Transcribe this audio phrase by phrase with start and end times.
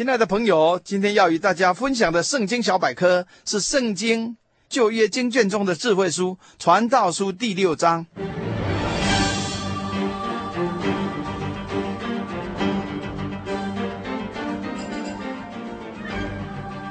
[0.00, 4.34] 亲爱的朋友，今天要与大家分享的圣经小百科是《圣经
[4.66, 8.06] 旧约经卷中的智慧书》传道书第六章。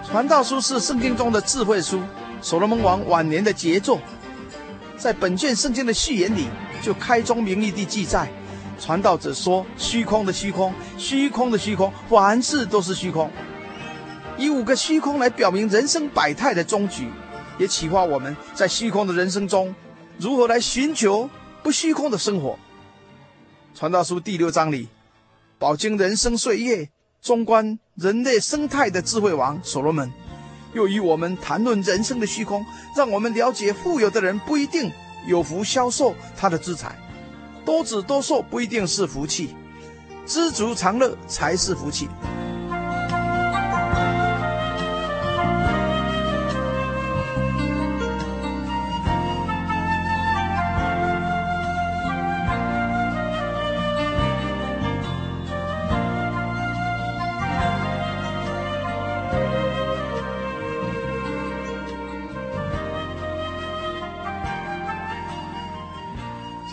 [0.06, 2.00] 传道书是圣经中的智慧书，
[2.44, 4.00] 所罗门王晚年的杰作，
[5.00, 6.46] 在本卷圣经的序言里
[6.84, 8.32] 就开宗明义地记载。
[8.80, 13.30] 传道者说：“虚空的虚空，虚空的虚空，凡事都是虚空。”
[14.38, 17.10] 以五个虚空来表明人生百态的终局，
[17.58, 19.76] 也启发我们在虚空的人生中
[20.18, 21.30] 如何来寻求
[21.62, 22.58] 不虚空的生活。
[23.76, 24.88] 传道书第六章里，
[25.58, 26.88] 饱经人生岁月、
[27.22, 30.10] 纵观人类生态的智慧王所罗门，
[30.74, 34.90] 又与我们谈论人生的虚空，让我们了解富有的人不一定
[35.28, 36.98] 有福消受他的资财。
[37.70, 39.54] 多子多寿不一定是福气，
[40.26, 42.08] 知足常乐才是福气。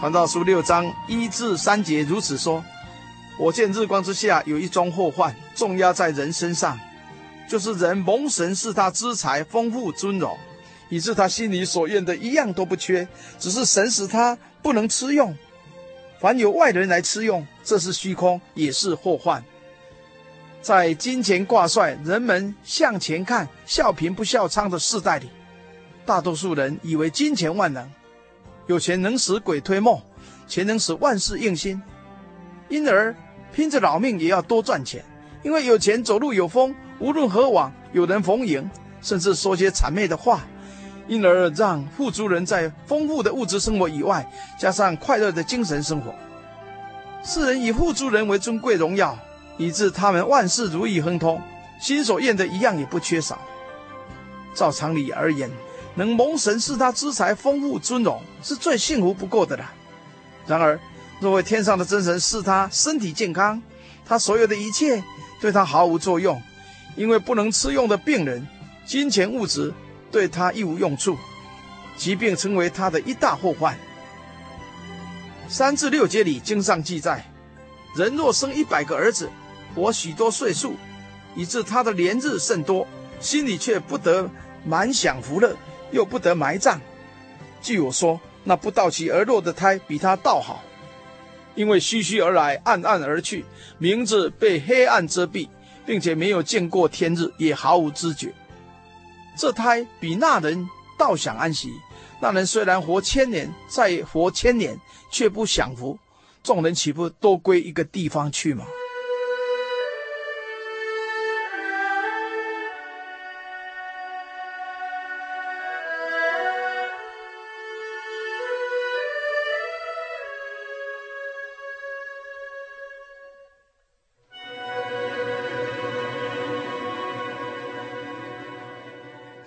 [0.06, 2.64] 传道书六章一至三节如此说：
[3.40, 6.78] 我见日光之下有一桩祸患，重压在人身上，
[7.48, 10.38] 就是人蒙神赐他资财丰富尊荣，
[10.90, 13.08] 以致他心里所愿的一样都不缺，
[13.40, 15.36] 只是神使他不能吃用。
[16.20, 19.42] 凡有外人来吃用，这是虚空，也是祸患。
[20.62, 25.28] 在金钱挂帅、人们向前看、笑贫不笑娼的世代里，
[26.04, 27.90] 大多数人以为金钱万能。
[28.66, 30.02] 有钱能使鬼推磨，
[30.46, 31.80] 钱能使万事应心，
[32.68, 33.14] 因而
[33.52, 35.04] 拼着老命也要多赚钱。
[35.42, 38.68] 因为有钱走路有风，无论何往有人逢迎，
[39.00, 40.40] 甚至说些谄媚的话，
[41.06, 44.28] 因而让富足人在丰富的物质生活以外，
[44.58, 46.12] 加上快乐的精神生活。
[47.22, 49.16] 世人以富足人为尊贵荣耀，
[49.56, 51.40] 以致他们万事如意亨通，
[51.80, 53.38] 心所愿的一样也不缺少。
[54.52, 55.48] 照常理而言，
[55.96, 59.72] 能蒙神赐他资财丰富尊荣，是最幸福不过的了。
[60.46, 60.78] 然而，
[61.20, 63.60] 若为天上的真神赐他身体健康，
[64.04, 65.02] 他所有的一切
[65.40, 66.40] 对他毫无作用，
[66.96, 68.46] 因为不能吃用的病人，
[68.84, 69.72] 金钱物质
[70.12, 71.16] 对他一无用处，
[71.96, 73.76] 疾病成为他的一大祸患。
[75.48, 77.24] 三至六节里经上记载，
[77.94, 79.30] 人若生一百个儿子，
[79.74, 80.74] 活许多岁数，
[81.34, 82.86] 以致他的年日甚多，
[83.18, 84.28] 心里却不得
[84.64, 85.56] 满享福乐。
[85.90, 86.80] 又不得埋葬。
[87.62, 90.62] 据我说，那不到其而落的胎比他倒好，
[91.54, 93.44] 因为虚虚而来，暗暗而去，
[93.78, 95.48] 名字被黑暗遮蔽，
[95.84, 98.32] 并且没有见过天日，也毫无知觉。
[99.36, 101.70] 这胎比那人倒想安息。
[102.20, 104.78] 那人虽然活千年，再活千年，
[105.10, 105.98] 却不享福。
[106.42, 108.64] 众人岂不都归一个地方去吗？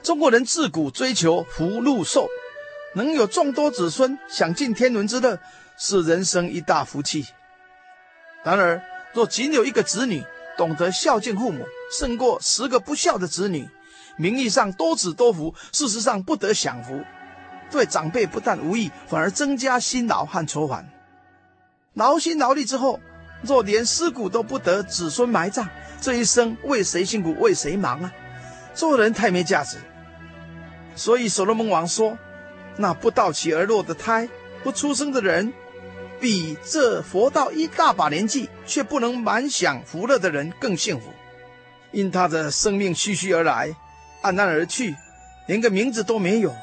[0.09, 2.27] 中国人自古追求福禄寿，
[2.95, 5.37] 能有众多子孙，享尽天伦之乐，
[5.77, 7.27] 是人生一大福气。
[8.43, 8.81] 然而，
[9.13, 10.23] 若仅有一个子女
[10.57, 13.69] 懂得孝敬父母，胜过十个不孝的子女。
[14.17, 17.03] 名义上多子多福，事实上不得享福。
[17.69, 20.89] 对长辈不但无益，反而增加辛劳和愁烦。
[21.93, 22.99] 劳心劳力之后，
[23.43, 25.69] 若连尸骨都不得子孙埋葬，
[26.01, 28.11] 这一生为谁辛苦为谁忙啊？
[28.73, 29.77] 做人太没价值。
[30.99, 32.17] 所以所罗门王说
[32.75, 34.27] ：“那不到期而落的胎，
[34.61, 35.53] 不出生的人，
[36.19, 41.05] 比这活到一大把年纪却不能满享福乐的人更幸福。
[41.91, 43.73] 因他的生命虚虚而来，
[44.21, 44.93] 黯淡而去，
[45.47, 46.53] 连个名字都没有，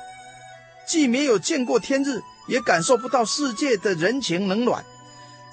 [0.86, 4.84] 既没有见过天日，也感受不到世界的人情冷暖。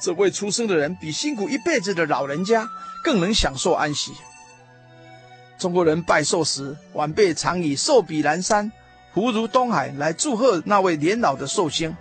[0.02, 2.68] 这未出生的人比辛苦一辈子的老人家
[3.02, 4.12] 更能享受安息。
[5.64, 8.70] 中国人拜寿时，晚辈常以寿比南山，
[9.14, 11.96] 福如东海来祝贺那位年老的寿星，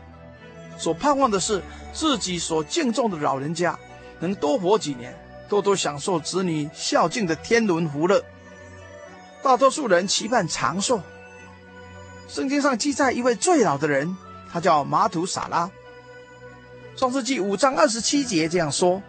[0.76, 1.62] 所盼望的是
[1.92, 3.78] 自己所敬重的老人家
[4.18, 5.16] 能多活几年，
[5.48, 8.20] 多多享受子女孝敬的天伦福乐。
[9.44, 11.00] 大多数人期盼长寿。
[12.26, 14.16] 圣经上记载一位最老的人，
[14.52, 15.70] 他叫马土撒拉。
[16.96, 19.00] 创世纪五章二十七节这样说：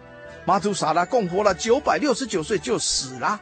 [0.44, 3.40] 马土撒拉共活了九百六十九岁就死了。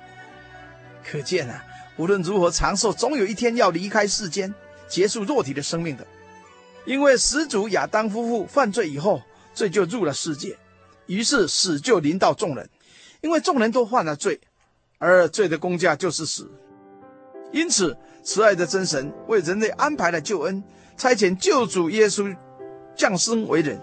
[1.04, 1.64] 可见啊，
[1.96, 4.54] 无论如何长寿，总有一天要离开世间，
[4.88, 6.06] 结束肉体的生命的。
[6.84, 9.22] 因为始祖亚当夫妇犯罪以后，
[9.54, 10.56] 罪就入了世界，
[11.06, 12.68] 于是死就临到众人。
[13.20, 14.40] 因为众人都犯了罪，
[14.98, 16.50] 而罪的工价就是死。
[17.52, 20.64] 因此，慈爱的真神为人类安排了救恩，
[20.96, 22.36] 差遣救主耶稣
[22.96, 23.80] 降生为人，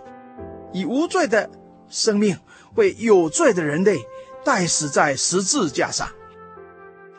[0.73, 1.49] 以无罪的
[1.87, 2.37] 生命
[2.75, 3.97] 为有罪的人类
[4.43, 6.09] 代死在十字架上。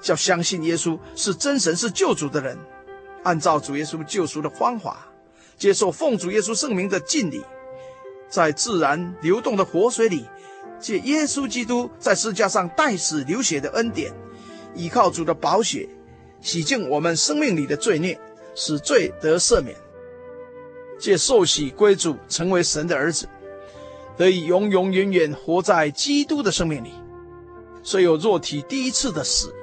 [0.01, 2.57] 叫相信耶稣是真神是救主的人，
[3.23, 5.07] 按照主耶稣救赎的方法，
[5.59, 7.43] 接受奉主耶稣圣名的敬礼，
[8.29, 10.25] 在自然流动的活水里，
[10.79, 14.11] 借耶稣基督在十字架上代死流血的恩典，
[14.75, 15.87] 依靠主的宝血，
[16.41, 18.19] 洗净我们生命里的罪孽，
[18.55, 19.77] 使罪得赦免，
[20.99, 23.29] 借受洗归主，成为神的儿子，
[24.17, 26.95] 得以永永远远活在基督的生命里。
[27.83, 29.55] 虽有肉体第一次的死。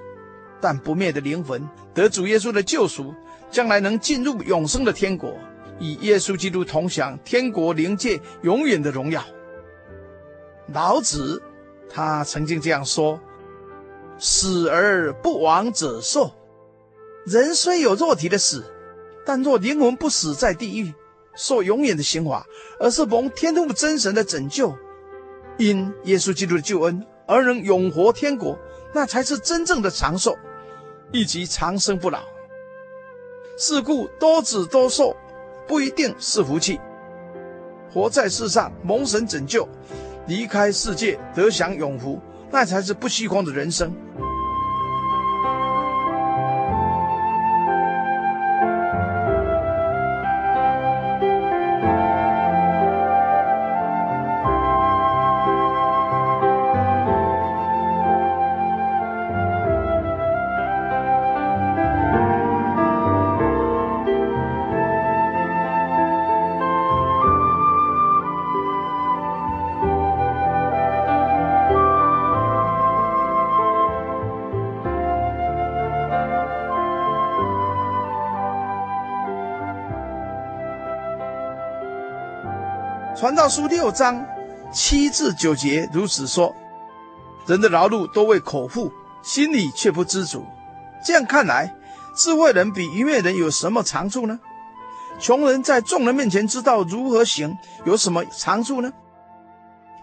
[0.59, 3.13] 但不灭的灵魂得主耶稣的救赎，
[3.51, 5.33] 将来能进入永生的天国，
[5.79, 9.23] 与耶稣基督同享天国灵界永远的荣耀。
[10.73, 11.41] 老子
[11.89, 13.19] 他曾经这样说
[14.17, 16.31] ：“死而不亡者寿。
[17.25, 18.65] 人虽有肉体的死，
[19.25, 20.93] 但若灵魂不死在地狱，
[21.35, 22.45] 受永远的刑罚，
[22.79, 24.75] 而是蒙天父真神的拯救，
[25.57, 28.57] 因耶稣基督的救恩而能永活天国，
[28.93, 30.35] 那才是真正的长寿。”
[31.11, 32.23] 以及长生不老。
[33.57, 35.15] 是故多子多寿
[35.67, 36.79] 不一定是福气。
[37.91, 39.67] 活在世上蒙神拯救，
[40.27, 42.19] 离开世界得享永福，
[42.51, 43.91] 那才是不虚空的人生。
[83.27, 84.25] 传道书六章
[84.71, 86.55] 七至九节如此说：
[87.45, 88.89] 人的劳碌都为口腹，
[89.21, 90.45] 心里却不知足。
[91.03, 91.75] 这样看来，
[92.15, 94.39] 智慧人比愚昧人有什么长处呢？
[95.19, 98.93] 穷人在众人面前知道如何行，有什么长处呢？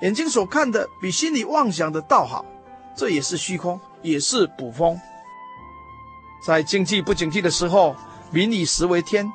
[0.03, 2.45] 眼睛所看的比心里妄想的倒好，
[2.95, 5.01] 这也是虚空，也是捕风。
[6.47, 7.97] 在经济不景气的时候，
[8.31, 9.33] 民以食为天，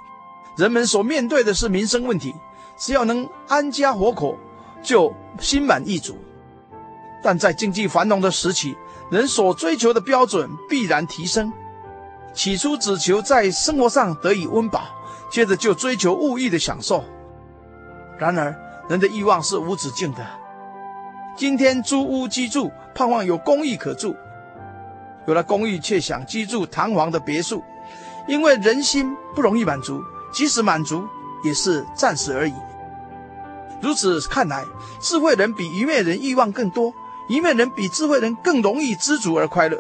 [0.58, 2.36] 人们所面对的是民生问题。
[2.80, 4.38] 只要能安家活口，
[4.82, 6.18] 就心满意足。
[7.22, 8.76] 但在经济繁荣的时期，
[9.12, 11.52] 人所追求的标准必然提升。
[12.34, 14.86] 起初只求在生活上得以温饱，
[15.30, 17.04] 接着就追求物欲的享受。
[18.18, 18.56] 然而，
[18.88, 20.26] 人的欲望是无止境的。
[21.36, 24.14] 今天租屋居住，盼望有公寓可住；
[25.26, 27.62] 有了公寓，却想居住堂皇的别墅，
[28.28, 31.06] 因为人心不容易满足，即使满足，
[31.44, 32.54] 也是暂时而已。
[33.82, 34.66] 如此看来，
[35.00, 36.94] 智慧人比愚昧人欲望更多，
[37.30, 39.80] 愚昧人比智慧人更容易知足而快乐，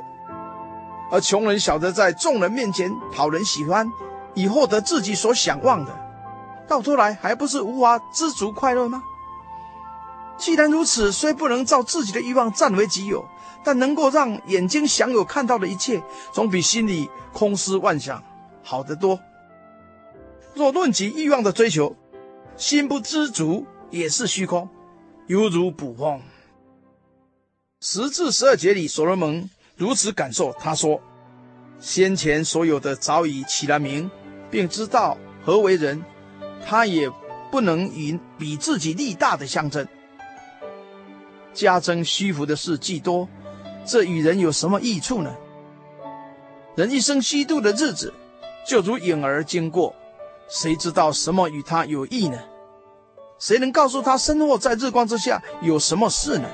[1.12, 3.92] 而穷人晓得在众人面前讨人喜欢，
[4.34, 5.94] 以获得自己所想望的，
[6.68, 9.04] 到头来还不是无法知足快乐吗？
[10.38, 13.26] 既然如此，虽不能照自己的欲望占为己有，
[13.66, 16.02] 但能够让眼睛享有看到的一切，
[16.32, 18.24] 总比心里空思妄想
[18.64, 19.20] 好得多。
[20.54, 21.94] 若论及欲望的追求，
[22.56, 23.66] 心不知足。
[23.92, 24.70] 也是虚空，
[25.28, 26.22] 犹如捕风。
[27.82, 30.54] 十至十二节里，所罗门如此感受。
[30.60, 31.02] 他说
[31.80, 34.10] ：“先前所有的早已起了名，
[34.52, 36.04] 并知道何为人，
[36.66, 37.10] 他也
[37.50, 39.88] 不能与比自己力大的相争。
[41.54, 43.28] 加增虚浮的事既多，
[43.86, 45.36] 这与人有什么益处呢？
[46.76, 48.14] 人一生虚度的日子，
[48.68, 49.96] 就如影儿经过，
[50.48, 52.38] 谁知道什么与他有益呢？
[53.40, 56.50] 谁能告诉他生活在日光之下有什么事呢？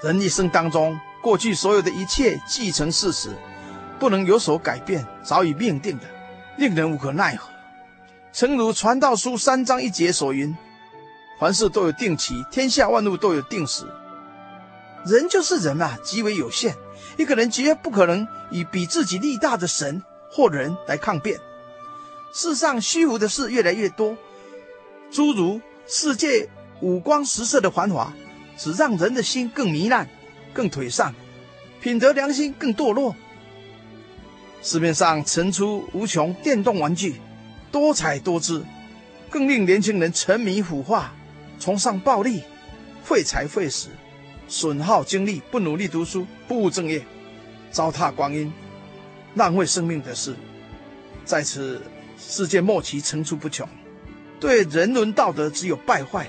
[0.00, 3.30] 人一生当中，过去所有的一切既成事实，
[3.98, 6.04] 不能有所改变，早已命定的，
[6.58, 7.48] 令人无可奈何。
[8.32, 10.54] 诚如传道书三章一节所云
[11.40, 13.86] ：“凡事都有定期，天下万物都有定时。”
[15.06, 16.74] 人就是人啊，极为有限，
[17.16, 21.38] 一个人绝不可能以比自己力大的神或人来抗辩。
[22.34, 24.16] 世上虚无的事越来越多，
[25.10, 26.50] 诸如世界
[26.80, 28.12] 五光十色的繁华。
[28.60, 30.08] 只让人的心更糜烂，
[30.52, 31.14] 更颓丧，
[31.80, 33.14] 品德良心更堕落。
[34.62, 37.20] 市面上层出不穷电动玩具，
[37.70, 38.64] 多彩多姿，
[39.30, 41.14] 更令年轻人沉迷腐化，
[41.60, 42.42] 崇尚暴力，
[43.04, 43.88] 费财费时，
[44.48, 47.04] 损耗精力，不努力读书，不务正业，
[47.70, 48.52] 糟蹋光阴，
[49.34, 50.34] 浪费生命的事，
[51.24, 51.80] 在此
[52.18, 53.66] 世界末期层出不穷。
[54.40, 56.26] 对人伦道德只有败坏。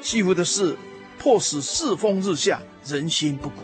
[0.00, 0.76] 幸福的事，
[1.18, 3.56] 迫使世风日下，人心不古。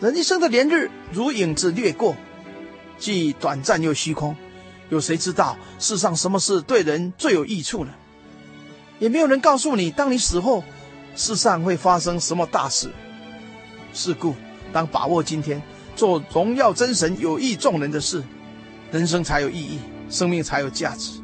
[0.00, 2.16] 人一生的年日如影子掠过，
[2.98, 4.36] 既短暂又虚空。
[4.90, 7.92] 有谁知道世上什么事对人最有益处呢？
[9.00, 10.62] 也没有人告诉你，当你死后，
[11.16, 12.90] 世上会发生什么大事。
[13.92, 14.34] 是故，
[14.72, 15.60] 当把握今天，
[15.96, 18.22] 做荣耀真神、有益众人的事，
[18.92, 21.20] 人生才有意义，生命才有价值。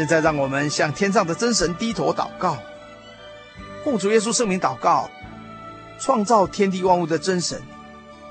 [0.00, 2.56] 现在，让我们向天上的真神低头祷告，
[3.84, 5.10] 奉主耶稣圣名祷告。
[5.98, 7.60] 创造天地万物的真神，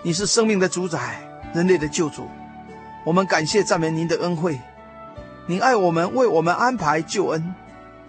[0.01, 1.21] 你是生命的主宰，
[1.53, 2.27] 人类的救主。
[3.05, 4.59] 我们感谢赞美您的恩惠，
[5.45, 7.53] 您爱我们，为我们安排救恩，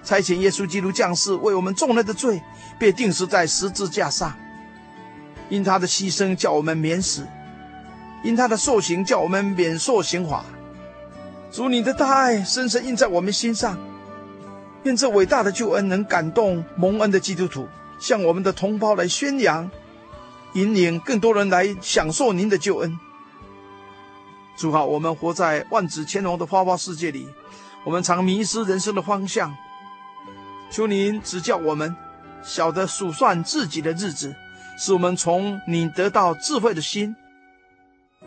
[0.03, 2.41] 差遣耶稣基督降世，为我们众人的罪，
[2.79, 4.33] 被钉死在十字架上。
[5.51, 7.25] 因他的牺牲，叫我们免死；
[8.25, 10.47] 因他的受刑，叫我们免受刑罚。
[11.51, 13.77] 主，你的大爱深深印在我们心上，
[14.85, 17.67] 愿这伟大的救恩能感动蒙恩的基督徒，
[17.99, 19.69] 向我们的同胞来宣扬，
[20.53, 22.97] 引领更多人来享受您的救恩。
[24.57, 27.27] 主啊，我们活在万紫千红的花花世界里，
[27.85, 29.53] 我们常迷失人生的方向。
[30.71, 31.97] 求您指教我们，
[32.45, 34.33] 晓得数算自己的日子，
[34.79, 37.17] 使我们从你得到智慧的心。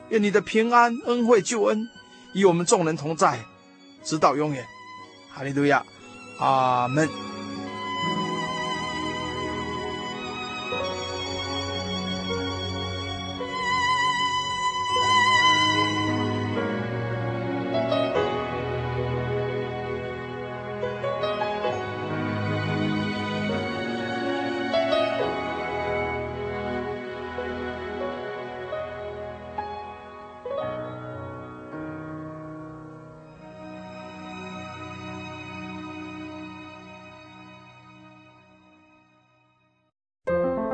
[0.10, 1.88] 愿你的平安、恩惠、救恩。
[2.34, 3.40] 与我们众人同在，
[4.04, 4.66] 直到永远。
[5.32, 5.84] 哈利路亚，
[6.40, 7.33] 阿门。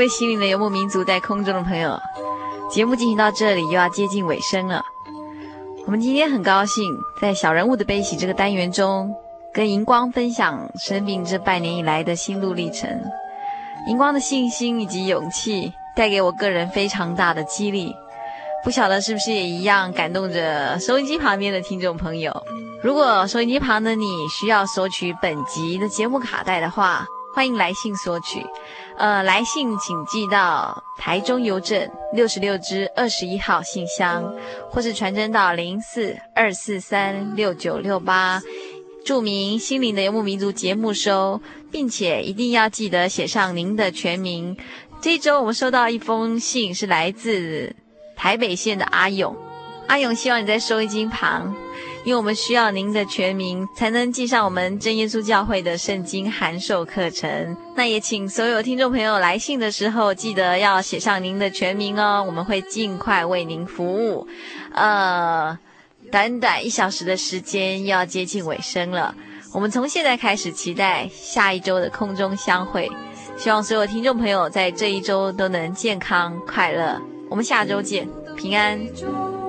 [0.00, 2.00] 位心灵的游牧民族，在空中的朋友，
[2.70, 4.82] 节目进行到这里又要接近尾声了。
[5.84, 6.82] 我们今天很高兴，
[7.20, 9.14] 在小人物的悲喜这个单元中，
[9.52, 12.88] 跟荧光分享生命这半年以来的心路历程。
[13.88, 17.94] 荧光的信心以及勇气，带给我个人非常大的激励。
[18.64, 22.34] 不晓得是不是也一样感动着收音机旁边的听众朋友？
[22.82, 28.44] 如果收音机旁的你需要索取本集的节目卡带的话，欢迎来信索取。
[28.96, 34.34] 呃，来信请寄到台中邮政六十六支二十一号信箱，
[34.70, 38.42] 或是传真到零四二四三六九六八，
[39.04, 44.56] 注明“心灵的游牧民族”节目收，并且一定要记得写上您的全名。
[45.00, 47.74] 这一周我们收到一封信，是来自
[48.16, 49.34] 台北县的阿勇。
[49.86, 51.54] 阿勇希望你在收音机旁。
[52.04, 57.56] 因为我们需要您的全名，才能记上我们真耶稣教会的圣经函授课程。
[57.76, 64.26] 那也请所有听众朋友来信的时候，记得要写上您的全名哦，我们会尽快为您服务。
[64.72, 65.58] 呃，
[66.10, 69.14] 短短一小时的时间又要接近尾声了，
[69.52, 72.90] 我们从现在开始期待下一周的空中相会。
[73.36, 77.00] 希望所有听众朋友在这一周都能健康快乐。
[77.28, 79.39] 我们下周见，平安。